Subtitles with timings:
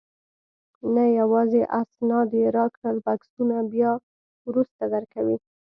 [0.93, 3.91] نه، یوازې اسناد یې راکړل، بکسونه بیا
[4.47, 5.37] وروسته درکوي.